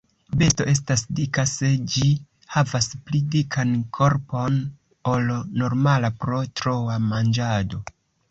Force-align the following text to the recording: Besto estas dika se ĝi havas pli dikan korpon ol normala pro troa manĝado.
Besto 0.41 0.65
estas 0.71 1.01
dika 1.17 1.43
se 1.49 1.67
ĝi 1.95 2.07
havas 2.53 2.87
pli 3.09 3.21
dikan 3.35 3.75
korpon 3.99 4.57
ol 5.13 5.29
normala 5.65 6.11
pro 6.25 6.41
troa 6.61 6.97
manĝado. 7.13 7.85